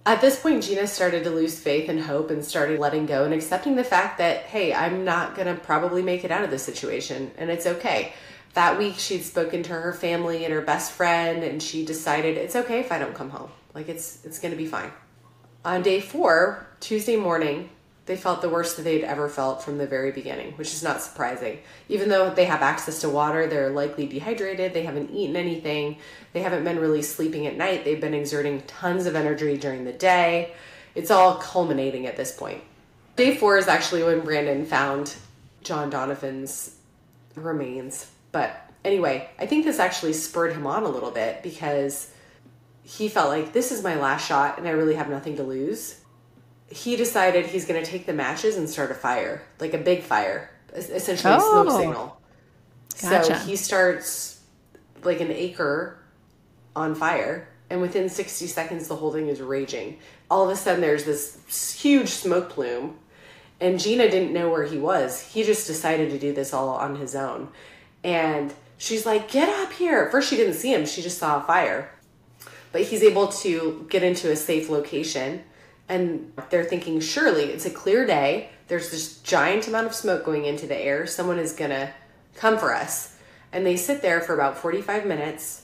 [0.05, 3.33] At this point, Gina started to lose faith and hope and started letting go and
[3.33, 6.63] accepting the fact that, hey, I'm not going to probably make it out of this
[6.63, 8.13] situation and it's okay.
[8.53, 12.55] That week, she'd spoken to her family and her best friend, and she decided it's
[12.55, 13.49] okay if I don't come home.
[13.73, 14.91] Like, it's, it's going to be fine.
[15.65, 17.69] On day four, Tuesday morning,
[18.05, 21.01] they felt the worst that they'd ever felt from the very beginning, which is not
[21.01, 21.59] surprising.
[21.87, 25.97] Even though they have access to water, they're likely dehydrated, they haven't eaten anything,
[26.33, 29.93] they haven't been really sleeping at night, they've been exerting tons of energy during the
[29.93, 30.53] day.
[30.95, 32.61] It's all culminating at this point.
[33.15, 35.15] Day four is actually when Brandon found
[35.63, 36.75] John Donovan's
[37.35, 38.11] remains.
[38.33, 42.11] But anyway, I think this actually spurred him on a little bit because
[42.83, 46.02] he felt like this is my last shot and I really have nothing to lose
[46.73, 50.01] he decided he's going to take the matches and start a fire, like a big
[50.01, 51.37] fire, essentially Oh.
[51.37, 51.79] a smoke oh.
[51.79, 52.17] signal.
[53.01, 53.39] Gotcha.
[53.39, 54.39] So he starts
[55.03, 55.99] like an acre
[56.75, 59.99] on fire, and within 60 seconds, the whole thing is raging.
[60.31, 62.97] All of a sudden, there's this huge smoke plume,
[63.61, 65.21] and Gina didn't know where he was.
[65.21, 67.49] He just decided to do this all on his own.
[68.03, 70.01] And she's like, Get up here.
[70.03, 71.91] At first, she didn't see him, she just saw a fire.
[72.71, 75.43] But he's able to get into a safe location
[75.89, 78.49] and they're thinking surely it's a clear day.
[78.67, 81.05] There's this giant amount of smoke going into the air.
[81.05, 81.91] Someone is gonna
[82.35, 83.15] come for us.
[83.51, 85.63] And they sit there for about 45 minutes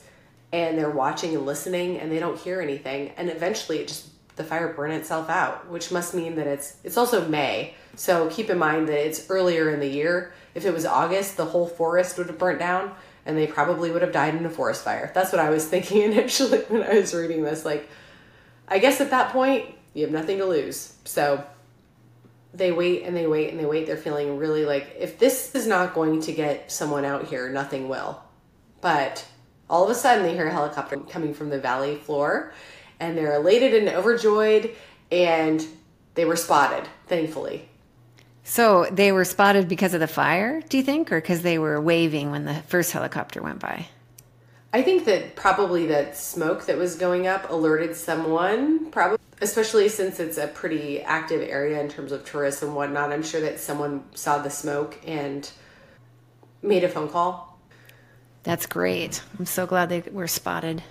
[0.52, 3.12] and they're watching and listening and they don't hear anything.
[3.18, 6.98] And eventually it just the fire burn itself out which must mean that it's it's
[6.98, 7.74] also may.
[7.96, 10.34] So keep in mind that it's earlier in the year.
[10.56, 12.94] If it was august the whole forest would have burnt down
[13.26, 15.12] and they probably would have died in a forest fire.
[15.14, 17.66] That's what i was thinking initially when i was reading this.
[17.66, 17.90] Like
[18.68, 19.66] i guess at that point
[20.00, 20.94] you have nothing to lose.
[21.04, 21.44] So
[22.54, 23.86] they wait and they wait and they wait.
[23.86, 27.90] They're feeling really like, if this is not going to get someone out here, nothing
[27.90, 28.22] will.
[28.82, 29.26] But
[29.70, 32.54] all of a sudden, they hear a helicopter coming from the valley floor
[33.00, 34.74] and they're elated and overjoyed
[35.12, 35.66] and
[36.16, 37.68] they were spotted, thankfully.
[38.44, 41.80] So they were spotted because of the fire, do you think, or because they were
[41.80, 43.88] waving when the first helicopter went by?
[44.72, 50.20] I think that probably that smoke that was going up alerted someone, probably, especially since
[50.20, 53.12] it's a pretty active area in terms of tourists and whatnot.
[53.12, 55.50] I'm sure that someone saw the smoke and
[56.62, 57.60] made a phone call.
[58.44, 59.22] That's great.
[59.40, 60.84] I'm so glad they were spotted.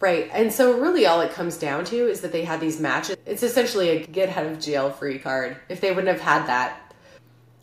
[0.00, 0.28] Right.
[0.32, 3.16] And so, really, all it comes down to is that they had these matches.
[3.24, 5.56] It's essentially a get out of jail free card.
[5.68, 6.78] If they wouldn't have had that,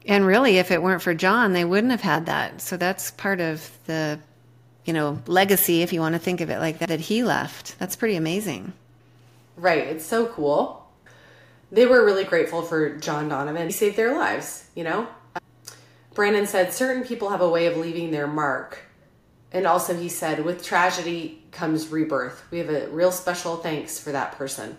[0.05, 2.62] And really, if it weren't for John, they wouldn't have had that.
[2.62, 4.19] So that's part of the,
[4.89, 7.78] you know, legacy, if you want to think of it like that, that he left.
[7.78, 8.73] That's pretty amazing.
[9.56, 10.84] right, it's so cool.
[11.71, 13.67] They were really grateful for John Donovan.
[13.67, 15.08] He saved their lives, you know?
[16.15, 18.80] Brandon said certain people have a way of leaving their mark.
[19.52, 22.43] And also, he said, with tragedy comes rebirth.
[22.49, 24.75] We have a real special thanks for that person.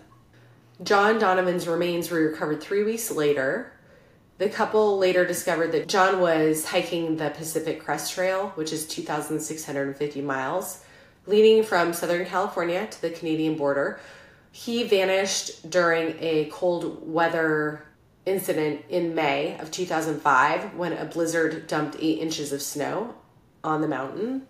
[0.83, 3.71] John Donovan's remains were recovered three weeks later.
[4.41, 10.21] The couple later discovered that John was hiking the Pacific Crest Trail, which is 2,650
[10.21, 10.83] miles,
[11.27, 13.99] leading from Southern California to the Canadian border.
[14.51, 17.85] He vanished during a cold weather
[18.25, 23.13] incident in May of 2005 when a blizzard dumped eight inches of snow
[23.63, 24.47] on the mountain.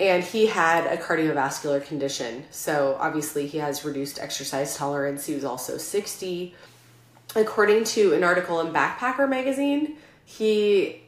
[0.00, 2.46] And he had a cardiovascular condition.
[2.50, 5.26] So obviously, he has reduced exercise tolerance.
[5.26, 6.52] He was also 60.
[7.36, 11.02] According to an article in Backpacker magazine, he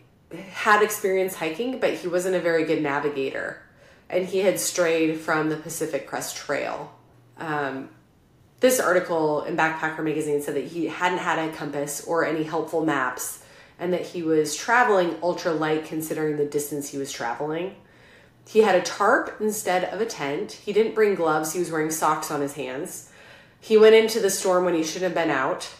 [0.50, 3.60] had experience hiking, but he wasn't a very good navigator.
[4.08, 6.94] And he had strayed from the Pacific Crest Trail.
[7.38, 7.88] Um,
[8.60, 12.84] this article in Backpacker magazine said that he hadn't had a compass or any helpful
[12.84, 13.42] maps
[13.78, 17.74] and that he was traveling ultra light considering the distance he was traveling.
[18.46, 20.52] He had a tarp instead of a tent.
[20.52, 23.10] He didn't bring gloves, he was wearing socks on his hands.
[23.60, 25.74] He went into the storm when he shouldn't have been out.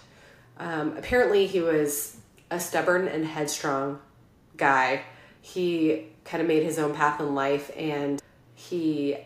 [0.58, 2.16] Um, apparently, he was
[2.50, 4.00] a stubborn and headstrong
[4.56, 5.02] guy.
[5.40, 8.22] He kind of made his own path in life and
[8.54, 9.16] he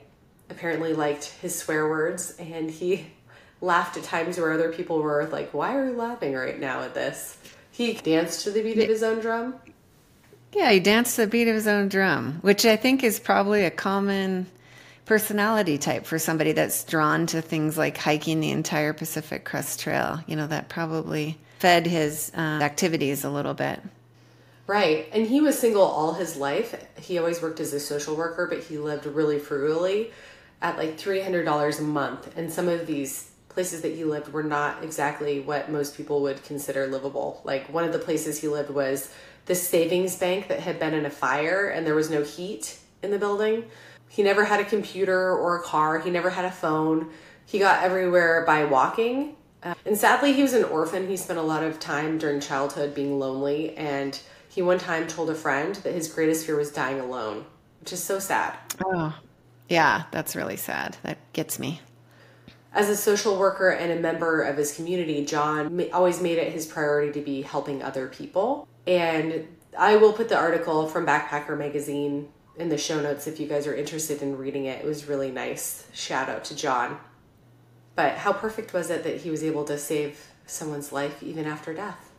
[0.49, 3.07] apparently liked his swear words and he
[3.61, 6.95] laughed at times where other people were like, Why are you laughing right now at
[6.95, 7.37] this?
[7.71, 9.57] He danced to the beat of his own drum.
[10.55, 13.65] Yeah, he danced to the beat of his own drum, which I think is probably
[13.65, 14.47] a common
[15.07, 20.21] personality type for somebody that's drawn to things like hiking the entire Pacific Crest Trail.
[20.27, 23.81] You know, that probably fed his uh, activities a little bit.
[24.67, 25.09] Right.
[25.13, 26.75] And he was single all his life.
[27.01, 30.11] He always worked as a social worker, but he lived really frugally
[30.61, 32.37] at like $300 a month.
[32.37, 36.43] And some of these places that he lived were not exactly what most people would
[36.43, 37.41] consider livable.
[37.45, 39.09] Like one of the places he lived was
[39.47, 43.13] the savings bank that had been in a fire and there was no heat in
[43.13, 43.65] the building.
[44.09, 47.11] He never had a computer or a car, he never had a phone.
[47.45, 49.37] He got everywhere by walking.
[49.63, 51.09] Uh, and sadly, he was an orphan.
[51.09, 53.77] He spent a lot of time during childhood being lonely.
[53.77, 57.45] And he one time told a friend that his greatest fear was dying alone,
[57.81, 58.57] which is so sad.
[58.85, 59.17] Oh,
[59.69, 60.97] yeah, that's really sad.
[61.03, 61.81] That gets me.
[62.73, 66.67] As a social worker and a member of his community, John always made it his
[66.67, 68.69] priority to be helping other people.
[68.87, 73.47] And I will put the article from Backpacker Magazine in the show notes if you
[73.47, 74.83] guys are interested in reading it.
[74.83, 75.87] It was really nice.
[75.93, 76.99] Shout out to John.
[77.95, 81.73] But how perfect was it that he was able to save someone's life even after
[81.73, 82.13] death?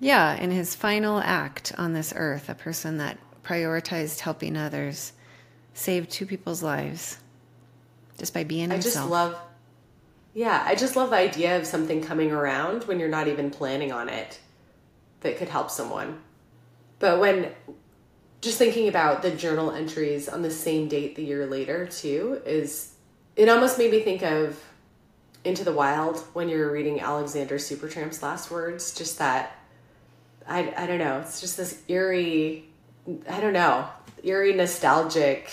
[0.00, 5.12] Yeah, in his final act on this earth, a person that prioritized helping others
[5.74, 7.18] saved two people's lives
[8.18, 8.96] just by being himself.
[8.96, 9.38] I just love
[10.34, 13.92] yeah, I just love the idea of something coming around when you're not even planning
[13.92, 14.40] on it
[15.20, 16.20] that could help someone.
[16.98, 17.52] But when
[18.42, 22.92] just thinking about the journal entries on the same date the year later, too, is
[23.36, 24.62] it almost made me think of
[25.44, 28.94] Into the Wild when you're reading Alexander Supertramp's last words.
[28.94, 29.56] Just that,
[30.46, 32.68] I, I don't know, it's just this eerie,
[33.26, 33.88] I don't know,
[34.22, 35.48] eerie, nostalgic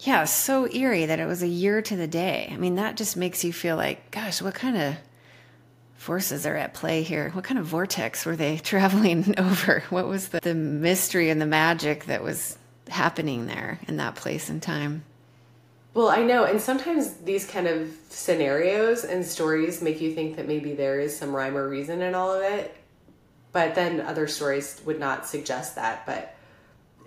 [0.00, 2.50] yeah, so eerie that it was a year to the day.
[2.52, 4.96] I mean, that just makes you feel like, gosh, what kind of
[5.96, 7.30] forces are at play here?
[7.30, 9.84] What kind of vortex were they traveling over?
[9.90, 14.48] What was the, the mystery and the magic that was happening there in that place
[14.48, 15.04] and time?
[15.94, 16.44] Well, I know.
[16.44, 21.16] And sometimes these kind of scenarios and stories make you think that maybe there is
[21.16, 22.76] some rhyme or reason in all of it.
[23.52, 26.04] But then other stories would not suggest that.
[26.04, 26.34] But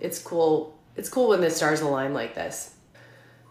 [0.00, 0.78] it's cool.
[0.96, 2.74] It's cool when the stars align like this.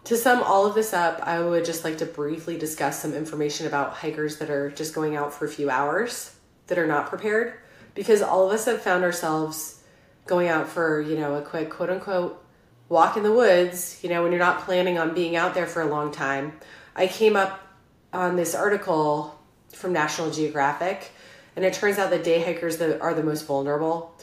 [0.08, 3.66] To sum all of this up, I would just like to briefly discuss some information
[3.66, 6.34] about hikers that are just going out for a few hours
[6.68, 7.52] that are not prepared
[7.94, 9.82] because all of us have found ourselves
[10.24, 12.42] going out for, you know, a quick quote unquote
[12.88, 15.82] walk in the woods, you know, when you're not planning on being out there for
[15.82, 16.54] a long time.
[16.96, 17.60] I came up
[18.10, 19.38] on this article
[19.74, 21.10] from National Geographic
[21.54, 24.17] and it turns out that day hikers are the most vulnerable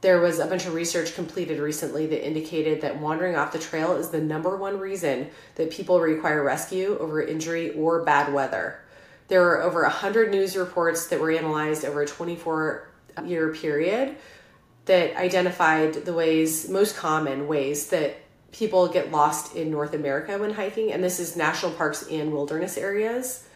[0.00, 3.96] there was a bunch of research completed recently that indicated that wandering off the trail
[3.96, 8.80] is the number one reason that people require rescue over injury or bad weather.
[9.28, 12.88] There were over 100 news reports that were analyzed over a 24
[13.26, 14.16] year period
[14.86, 18.16] that identified the ways, most common ways that
[18.52, 22.76] people get lost in North America when hiking, and this is national parks and wilderness
[22.76, 23.46] areas.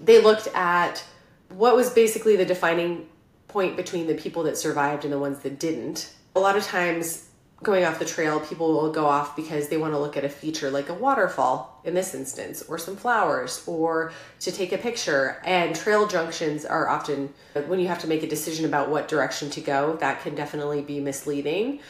[0.00, 1.02] They looked at
[1.48, 3.08] what was basically the defining
[3.48, 6.12] point between the people that survived and the ones that didn't.
[6.36, 7.24] A lot of times,
[7.62, 10.28] going off the trail, people will go off because they want to look at a
[10.28, 15.40] feature like a waterfall in this instance, or some flowers, or to take a picture.
[15.44, 17.32] And trail junctions are often,
[17.66, 20.82] when you have to make a decision about what direction to go, that can definitely
[20.82, 21.80] be misleading.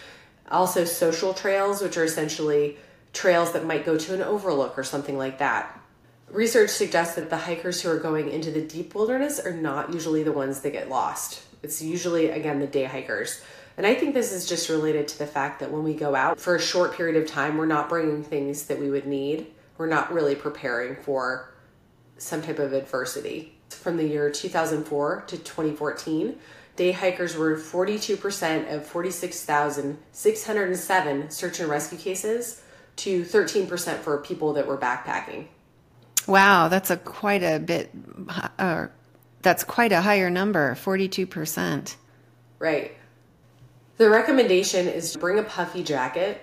[0.50, 2.78] Also, social trails, which are essentially
[3.12, 5.78] trails that might go to an overlook or something like that.
[6.30, 10.22] Research suggests that the hikers who are going into the deep wilderness are not usually
[10.22, 11.42] the ones that get lost.
[11.62, 13.42] It's usually, again, the day hikers.
[13.76, 16.40] And I think this is just related to the fact that when we go out
[16.40, 19.46] for a short period of time, we're not bringing things that we would need.
[19.76, 21.54] We're not really preparing for
[22.16, 23.54] some type of adversity.
[23.70, 26.36] From the year 2004 to 2014,
[26.74, 32.62] day hikers were 42% of 46,607 search and rescue cases
[32.96, 35.46] to 13% for people that were backpacking.
[36.26, 37.90] Wow, that's a quite a bit.
[38.58, 38.88] Uh,
[39.42, 41.96] that's quite a higher number, forty-two percent.
[42.58, 42.96] Right.
[43.96, 46.40] The recommendation is to bring a puffy jacket.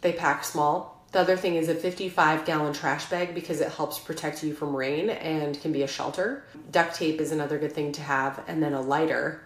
[0.00, 0.94] They pack small.
[1.12, 4.74] The other thing is a 55 gallon trash bag because it helps protect you from
[4.74, 6.44] rain and can be a shelter.
[6.72, 9.40] Duct tape is another good thing to have, and then a lighter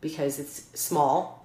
[0.00, 1.44] because it's small.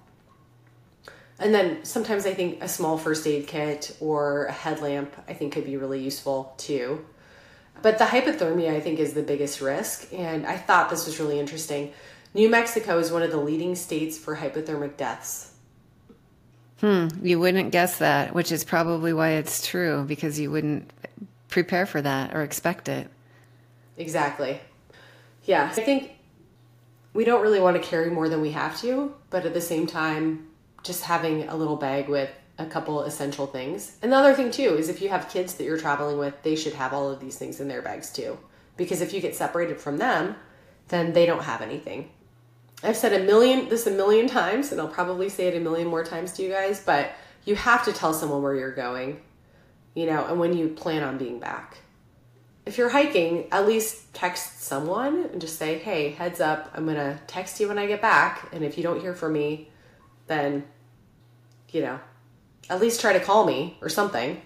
[1.38, 5.52] And then sometimes I think a small first aid kit or a headlamp I think
[5.52, 7.04] could be really useful too.
[7.82, 10.12] But the hypothermia, I think, is the biggest risk.
[10.12, 11.92] And I thought this was really interesting.
[12.34, 15.52] New Mexico is one of the leading states for hypothermic deaths.
[16.80, 20.90] Hmm, you wouldn't guess that, which is probably why it's true because you wouldn't
[21.48, 23.08] prepare for that or expect it.
[23.96, 24.60] Exactly.
[25.44, 26.10] Yeah, I think
[27.14, 29.86] we don't really want to carry more than we have to, but at the same
[29.86, 30.48] time,
[30.82, 33.96] just having a little bag with a couple essential things.
[34.02, 36.56] And the other thing too is if you have kids that you're traveling with, they
[36.56, 38.38] should have all of these things in their bags too.
[38.76, 40.36] Because if you get separated from them,
[40.88, 42.10] then they don't have anything.
[42.82, 45.88] I've said a million this a million times and I'll probably say it a million
[45.88, 47.10] more times to you guys, but
[47.44, 49.20] you have to tell someone where you're going,
[49.94, 51.78] you know, and when you plan on being back.
[52.64, 56.96] If you're hiking, at least text someone and just say, "Hey, heads up, I'm going
[56.96, 59.70] to text you when I get back, and if you don't hear from me,
[60.26, 60.64] then
[61.70, 62.00] you know,
[62.68, 64.40] at least try to call me or something.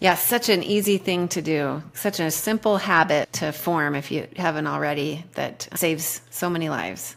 [0.00, 1.82] Yeah, such an easy thing to do.
[1.94, 7.14] Such a simple habit to form if you haven't already that saves so many lives.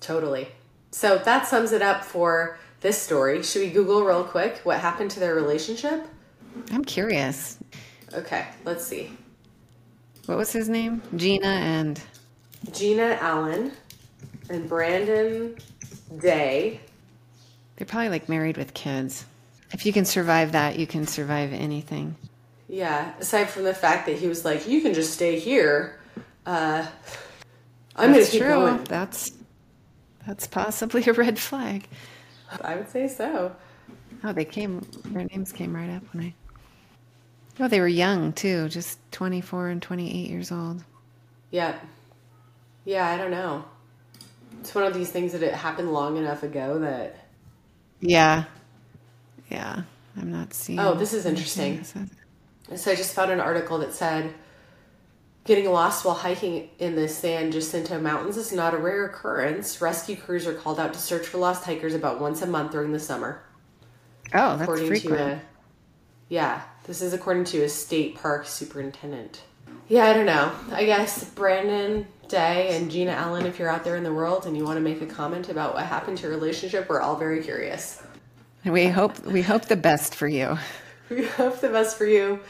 [0.00, 0.48] Totally.
[0.92, 3.42] So that sums it up for this story.
[3.42, 6.06] Should we Google real quick what happened to their relationship?
[6.70, 7.58] I'm curious.
[8.12, 9.10] Okay, let's see.
[10.26, 11.02] What was his name?
[11.16, 12.00] Gina and
[12.70, 13.72] Gina Allen
[14.50, 15.56] and Brandon
[16.20, 16.80] Day
[17.82, 19.24] they're probably like married with kids.
[19.72, 22.14] If you can survive that, you can survive anything.
[22.68, 25.98] Yeah, aside from the fact that he was like, you can just stay here.
[26.46, 26.86] Uh,
[27.96, 28.50] I'm going to keep true.
[28.50, 28.84] going.
[28.84, 29.32] That's
[30.24, 31.88] that's possibly a red flag.
[32.60, 33.56] I would say so.
[34.22, 34.86] Oh, they came.
[35.06, 36.34] Their names came right up when I.
[37.58, 40.84] Oh, they were young too, just 24 and 28 years old.
[41.50, 41.76] Yeah.
[42.84, 43.64] Yeah, I don't know.
[44.60, 47.21] It's one of these things that it happened long enough ago that
[48.02, 48.44] yeah.
[49.48, 49.82] Yeah.
[50.14, 50.78] I'm not seeing.
[50.78, 51.82] Oh, this is interesting.
[51.84, 54.34] So I just found an article that said
[55.44, 59.80] getting lost while hiking in the San Jacinto Mountains is not a rare occurrence.
[59.80, 62.92] Rescue crews are called out to search for lost hikers about once a month during
[62.92, 63.42] the summer.
[64.34, 65.16] Oh, that's according frequent.
[65.16, 65.40] To a,
[66.28, 69.42] yeah, this is according to a state park superintendent.
[69.88, 70.52] Yeah, I don't know.
[70.70, 74.56] I guess Brandon Day and Gina Allen, if you're out there in the world and
[74.56, 77.42] you want to make a comment about what happened to your relationship, we're all very
[77.42, 78.02] curious.
[78.64, 80.56] We hope we hope the best for you.
[81.10, 82.40] We hope the best for you.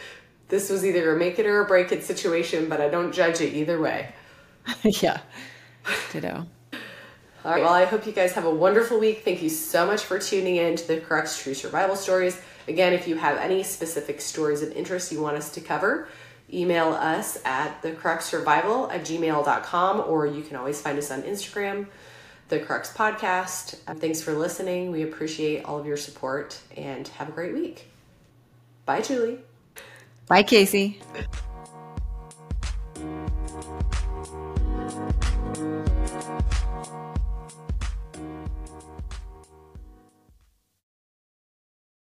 [0.47, 3.41] This was either a make it or a break it situation, but I don't judge
[3.41, 4.15] it either way.
[4.85, 5.19] yeah.
[6.13, 6.47] Ditto.
[7.45, 7.61] All right.
[7.65, 9.25] Well, I hope you guys have a wonderful week.
[9.25, 12.41] Thank you so much for tuning in to the Crux True Survival Stories.
[12.69, 16.07] Again, if you have any specific stories of interest you want us to cover,
[16.53, 21.23] email us at the crux survival at gmail.com or you can always find us on
[21.23, 21.87] instagram
[22.49, 23.77] the crux podcast.
[23.87, 24.91] Um, thanks for listening.
[24.91, 27.89] We appreciate all of your support and have a great week.
[28.85, 29.39] Bye julie.
[30.27, 30.97] Bye Kaycee